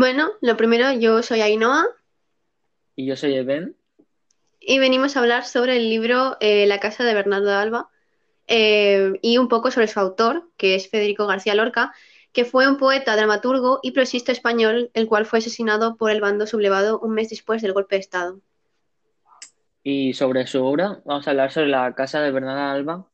[0.00, 1.88] Bueno, lo primero, yo soy Ainhoa
[2.94, 3.74] Y yo soy Eben.
[4.60, 7.90] y venimos a hablar sobre el libro eh, La casa de Bernardo de Alba
[8.46, 11.92] eh, y un poco sobre su autor, que es Federico García Lorca,
[12.32, 16.46] que fue un poeta, dramaturgo y prosista español, el cual fue asesinado por el bando
[16.46, 18.40] sublevado un mes después del golpe de Estado.
[19.82, 23.08] Y sobre su obra vamos a hablar sobre La Casa de Bernarda Alba,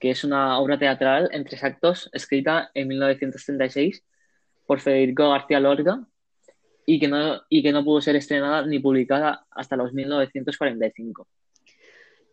[0.00, 4.02] que es una obra teatral en tres actos escrita en 1936
[4.66, 6.06] por Federico García Lorca
[6.86, 11.26] y que no, y que no pudo ser estrenada ni publicada hasta los 1945.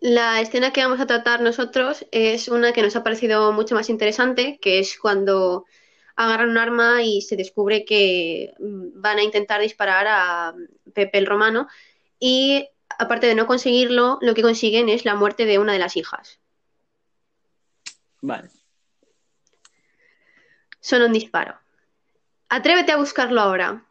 [0.00, 3.90] La escena que vamos a tratar nosotros es una que nos ha parecido mucho más
[3.90, 5.64] interesante, que es cuando
[6.14, 10.54] agarran un arma y se descubre que mm, van a intentar disparar a
[10.94, 11.68] Pepe el Romano
[12.18, 15.96] y aparte de no conseguirlo, lo que consiguen es la muerte de una de las
[15.96, 16.40] hijas.
[18.20, 18.50] Vale.
[20.80, 21.58] Son un disparo.
[22.48, 23.84] Atrévete a buscarlo ahora.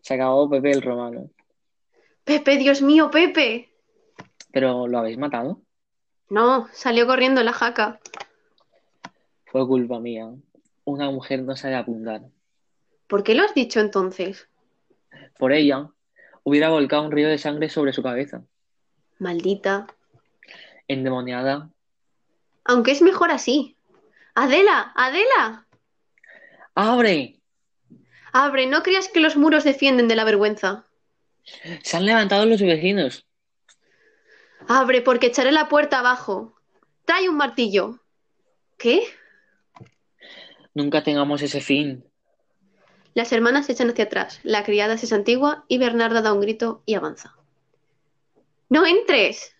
[0.00, 1.30] Se acabó Pepe el Romano.
[2.24, 3.72] Pepe, Dios mío, Pepe.
[4.52, 5.60] ¿Pero lo habéis matado?
[6.28, 8.00] No, salió corriendo la jaca.
[9.46, 10.28] Fue culpa mía.
[10.84, 12.22] Una mujer no sabe apuntar.
[13.06, 14.48] ¿Por qué lo has dicho entonces?
[15.38, 15.88] Por ella,
[16.42, 18.42] hubiera volcado un río de sangre sobre su cabeza.
[19.18, 19.86] Maldita.
[20.88, 21.70] Endemoniada,
[22.64, 23.76] Aunque es mejor así.
[24.34, 25.66] Adela, Adela.
[26.74, 27.40] ¡Abre!
[28.38, 30.84] Abre, no creas que los muros defienden de la vergüenza.
[31.82, 33.26] Se han levantado los vecinos.
[34.68, 36.54] Abre, porque echaré la puerta abajo.
[37.06, 37.98] Trae un martillo.
[38.76, 39.04] ¿Qué?
[40.74, 42.04] Nunca tengamos ese fin.
[43.14, 44.40] Las hermanas se echan hacia atrás.
[44.42, 47.34] La criada se santigua y Bernarda da un grito y avanza.
[48.68, 49.56] ¡No entres!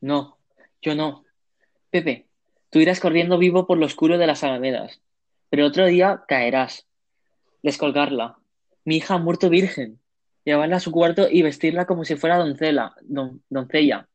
[0.00, 0.38] No,
[0.80, 1.26] yo no.
[1.90, 2.26] Pepe,
[2.70, 5.02] tú irás corriendo vivo por lo oscuro de las alamedas,
[5.50, 6.86] pero otro día caerás.
[7.62, 8.38] Descolgarla.
[8.84, 10.00] Mi hija ha muerto virgen.
[10.44, 14.08] Llevarla a su cuarto y vestirla como si fuera doncella, don- doncella.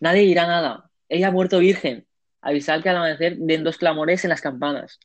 [0.00, 0.90] Nadie dirá nada.
[1.08, 2.06] Ella ha muerto virgen.
[2.42, 5.00] Avisar que al amanecer den dos clamores en las campanas.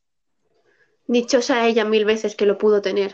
[1.08, 3.14] Dichosa ella mil veces que lo pudo tener.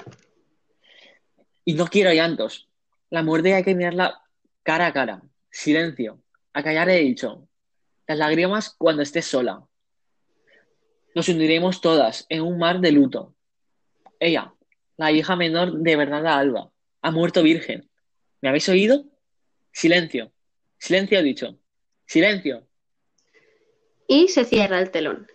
[1.66, 2.68] Y no quiero llantos.
[3.09, 4.22] La muerte hay que mirarla
[4.64, 5.22] cara a cara.
[5.52, 6.22] Silencio.
[6.53, 7.47] A callar he dicho.
[8.08, 9.64] Las lágrimas cuando estés sola.
[11.16, 13.35] Nos hundiremos todas en un mar de luto.
[14.19, 14.53] Ella,
[14.97, 16.72] la hija menor de Bernarda Alba,
[17.02, 17.90] ha muerto virgen.
[18.41, 19.06] ¿Me habéis oído?
[19.72, 20.31] Silencio.
[20.78, 21.57] Silencio he dicho.
[22.06, 22.68] Silencio.
[24.08, 25.28] Y se cierra el telón.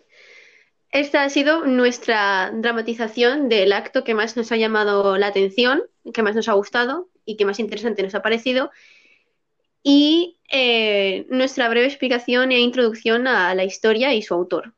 [0.91, 6.23] Esta ha sido nuestra dramatización del acto que más nos ha llamado la atención, que
[6.23, 8.71] más nos ha gustado y que más interesante nos ha parecido.
[9.83, 14.75] Y eh, nuestra breve explicación e introducción a la historia y su autor.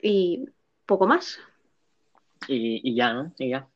[0.00, 0.46] Y
[0.86, 1.38] poco más.
[2.48, 3.32] Y, y ya, ¿no?
[3.38, 3.68] Y ya.